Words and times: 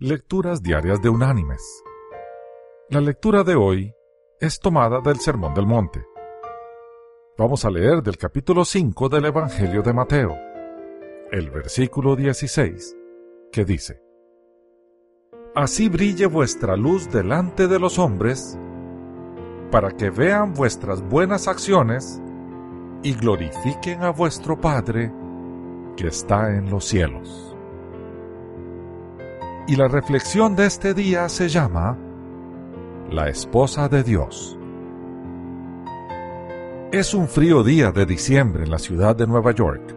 Lecturas 0.00 0.62
Diarias 0.62 1.02
de 1.02 1.08
Unánimes. 1.08 1.82
La 2.88 3.00
lectura 3.00 3.42
de 3.42 3.56
hoy 3.56 3.92
es 4.38 4.60
tomada 4.60 5.00
del 5.00 5.18
Sermón 5.18 5.54
del 5.54 5.66
Monte. 5.66 6.06
Vamos 7.36 7.64
a 7.64 7.70
leer 7.70 8.00
del 8.04 8.16
capítulo 8.16 8.64
5 8.64 9.08
del 9.08 9.24
Evangelio 9.24 9.82
de 9.82 9.92
Mateo, 9.92 10.36
el 11.32 11.50
versículo 11.50 12.14
16, 12.14 12.96
que 13.50 13.64
dice, 13.64 14.00
Así 15.56 15.88
brille 15.88 16.26
vuestra 16.26 16.76
luz 16.76 17.10
delante 17.10 17.66
de 17.66 17.80
los 17.80 17.98
hombres, 17.98 18.56
para 19.72 19.90
que 19.90 20.10
vean 20.10 20.54
vuestras 20.54 21.02
buenas 21.02 21.48
acciones 21.48 22.22
y 23.02 23.14
glorifiquen 23.14 24.04
a 24.04 24.10
vuestro 24.10 24.60
Padre 24.60 25.12
que 25.96 26.06
está 26.06 26.54
en 26.54 26.70
los 26.70 26.84
cielos. 26.84 27.47
Y 29.68 29.76
la 29.76 29.86
reflexión 29.86 30.56
de 30.56 30.64
este 30.64 30.94
día 30.94 31.28
se 31.28 31.50
llama 31.50 31.94
La 33.10 33.28
esposa 33.28 33.86
de 33.90 34.02
Dios. 34.02 34.58
Es 36.90 37.12
un 37.12 37.28
frío 37.28 37.62
día 37.62 37.92
de 37.92 38.06
diciembre 38.06 38.64
en 38.64 38.70
la 38.70 38.78
ciudad 38.78 39.14
de 39.14 39.26
Nueva 39.26 39.52
York. 39.52 39.94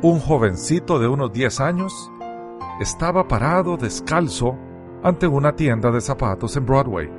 Un 0.00 0.20
jovencito 0.20 0.98
de 0.98 1.06
unos 1.06 1.34
10 1.34 1.60
años 1.60 2.10
estaba 2.80 3.28
parado 3.28 3.76
descalzo 3.76 4.56
ante 5.02 5.26
una 5.26 5.54
tienda 5.54 5.90
de 5.90 6.00
zapatos 6.00 6.56
en 6.56 6.64
Broadway, 6.64 7.10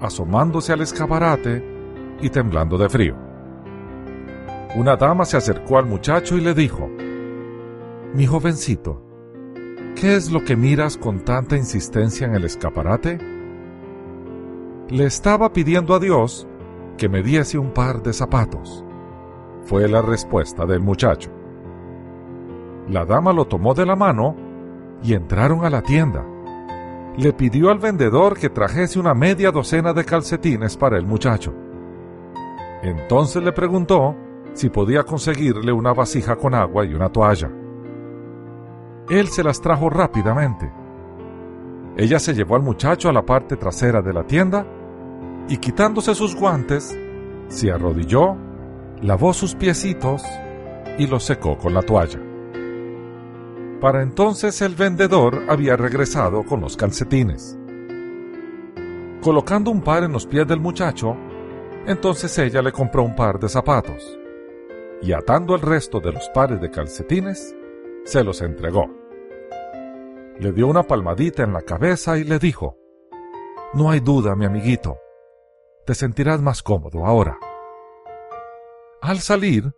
asomándose 0.00 0.72
al 0.72 0.80
escaparate 0.80 1.64
y 2.20 2.28
temblando 2.28 2.76
de 2.76 2.88
frío. 2.88 3.16
Una 4.74 4.96
dama 4.96 5.26
se 5.26 5.36
acercó 5.36 5.78
al 5.78 5.86
muchacho 5.86 6.36
y 6.36 6.40
le 6.40 6.54
dijo, 6.54 6.90
Mi 8.14 8.26
jovencito, 8.26 9.11
¿Qué 9.94 10.16
es 10.16 10.32
lo 10.32 10.42
que 10.42 10.56
miras 10.56 10.96
con 10.96 11.20
tanta 11.20 11.56
insistencia 11.56 12.26
en 12.26 12.34
el 12.34 12.44
escaparate? 12.44 13.18
Le 14.88 15.04
estaba 15.04 15.52
pidiendo 15.52 15.94
a 15.94 16.00
Dios 16.00 16.48
que 16.98 17.08
me 17.08 17.22
diese 17.22 17.58
un 17.58 17.70
par 17.70 18.02
de 18.02 18.12
zapatos. 18.12 18.84
Fue 19.64 19.88
la 19.88 20.02
respuesta 20.02 20.66
del 20.66 20.80
muchacho. 20.80 21.30
La 22.88 23.04
dama 23.04 23.32
lo 23.32 23.44
tomó 23.44 23.74
de 23.74 23.86
la 23.86 23.94
mano 23.94 24.34
y 25.04 25.14
entraron 25.14 25.64
a 25.64 25.70
la 25.70 25.82
tienda. 25.82 26.26
Le 27.16 27.32
pidió 27.32 27.70
al 27.70 27.78
vendedor 27.78 28.36
que 28.36 28.50
trajese 28.50 28.98
una 28.98 29.14
media 29.14 29.52
docena 29.52 29.92
de 29.92 30.04
calcetines 30.04 30.76
para 30.76 30.96
el 30.96 31.06
muchacho. 31.06 31.54
Entonces 32.82 33.42
le 33.42 33.52
preguntó 33.52 34.16
si 34.54 34.68
podía 34.68 35.04
conseguirle 35.04 35.72
una 35.72 35.92
vasija 35.92 36.34
con 36.34 36.54
agua 36.54 36.84
y 36.84 36.94
una 36.94 37.08
toalla. 37.08 37.61
Él 39.08 39.28
se 39.28 39.42
las 39.42 39.60
trajo 39.60 39.90
rápidamente. 39.90 40.72
Ella 41.96 42.18
se 42.18 42.34
llevó 42.34 42.56
al 42.56 42.62
muchacho 42.62 43.08
a 43.08 43.12
la 43.12 43.24
parte 43.24 43.56
trasera 43.56 44.00
de 44.00 44.12
la 44.12 44.24
tienda 44.24 44.66
y 45.48 45.58
quitándose 45.58 46.14
sus 46.14 46.34
guantes, 46.34 46.96
se 47.48 47.70
arrodilló, 47.70 48.36
lavó 49.02 49.32
sus 49.32 49.54
piecitos 49.54 50.22
y 50.98 51.06
los 51.06 51.24
secó 51.24 51.58
con 51.58 51.74
la 51.74 51.82
toalla. 51.82 52.20
Para 53.80 54.02
entonces 54.02 54.62
el 54.62 54.74
vendedor 54.76 55.42
había 55.48 55.76
regresado 55.76 56.44
con 56.44 56.60
los 56.60 56.76
calcetines. 56.76 57.58
Colocando 59.20 59.70
un 59.70 59.82
par 59.82 60.04
en 60.04 60.12
los 60.12 60.26
pies 60.26 60.46
del 60.46 60.60
muchacho, 60.60 61.16
entonces 61.86 62.38
ella 62.38 62.62
le 62.62 62.72
compró 62.72 63.02
un 63.02 63.16
par 63.16 63.40
de 63.40 63.48
zapatos 63.48 64.18
y 65.02 65.12
atando 65.12 65.56
el 65.56 65.60
resto 65.60 65.98
de 65.98 66.12
los 66.12 66.28
pares 66.30 66.60
de 66.60 66.70
calcetines, 66.70 67.56
se 68.04 68.24
los 68.24 68.42
entregó 68.42 69.02
le 70.42 70.52
dio 70.52 70.66
una 70.66 70.82
palmadita 70.82 71.44
en 71.44 71.52
la 71.52 71.62
cabeza 71.62 72.18
y 72.18 72.24
le 72.24 72.38
dijo, 72.38 72.76
No 73.74 73.90
hay 73.90 74.00
duda, 74.00 74.34
mi 74.34 74.44
amiguito, 74.44 74.98
te 75.86 75.94
sentirás 75.94 76.42
más 76.42 76.62
cómodo 76.62 77.06
ahora. 77.06 77.38
Al 79.00 79.18
salir, 79.18 79.72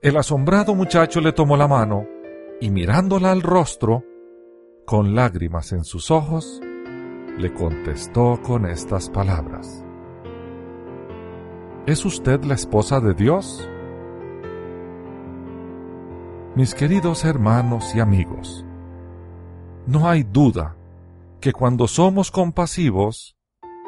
el 0.00 0.16
asombrado 0.16 0.74
muchacho 0.74 1.20
le 1.20 1.32
tomó 1.32 1.56
la 1.56 1.68
mano 1.68 2.06
y 2.60 2.70
mirándola 2.70 3.32
al 3.32 3.42
rostro, 3.42 4.04
con 4.84 5.14
lágrimas 5.14 5.72
en 5.72 5.84
sus 5.84 6.10
ojos, 6.10 6.60
le 7.36 7.52
contestó 7.52 8.40
con 8.42 8.66
estas 8.66 9.10
palabras. 9.10 9.84
¿Es 11.86 12.04
usted 12.04 12.44
la 12.44 12.54
esposa 12.54 13.00
de 13.00 13.14
Dios? 13.14 13.68
Mis 16.56 16.74
queridos 16.74 17.26
hermanos 17.26 17.94
y 17.94 18.00
amigos, 18.00 18.64
no 19.86 20.08
hay 20.08 20.22
duda 20.22 20.74
que 21.38 21.52
cuando 21.52 21.86
somos 21.86 22.30
compasivos, 22.30 23.36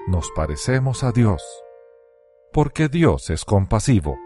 nos 0.07 0.31
parecemos 0.37 1.03
a 1.03 1.11
Dios, 1.11 1.43
porque 2.53 2.89
Dios 2.89 3.31
es 3.31 3.47
compasivo. 3.47 4.19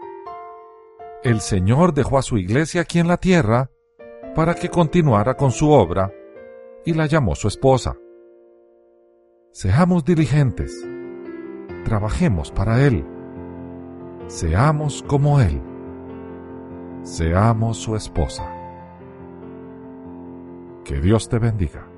El 1.23 1.39
Señor 1.39 1.93
dejó 1.93 2.17
a 2.17 2.21
su 2.21 2.37
iglesia 2.37 2.81
aquí 2.81 2.99
en 2.99 3.07
la 3.07 3.15
tierra 3.15 3.69
para 4.35 4.55
que 4.55 4.67
continuara 4.67 5.37
con 5.37 5.51
su 5.51 5.71
obra 5.71 6.11
y 6.83 6.95
la 6.95 7.05
llamó 7.05 7.35
su 7.35 7.47
esposa. 7.47 7.95
Seamos 9.53 10.03
diligentes, 10.03 10.85
trabajemos 11.85 12.51
para 12.51 12.85
Él, 12.85 13.05
seamos 14.27 15.01
como 15.07 15.39
Él, 15.39 15.61
seamos 17.03 17.77
su 17.77 17.95
esposa. 17.95 18.49
Que 20.83 20.99
Dios 20.99 21.29
te 21.29 21.39
bendiga. 21.39 21.92